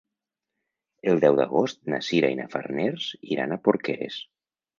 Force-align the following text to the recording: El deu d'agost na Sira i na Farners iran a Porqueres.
El 1.11 1.21
deu 1.25 1.37
d'agost 1.39 1.81
na 1.95 1.99
Sira 2.07 2.33
i 2.33 2.39
na 2.41 2.47
Farners 2.55 3.11
iran 3.37 3.55
a 3.55 3.61
Porqueres. 3.69 4.19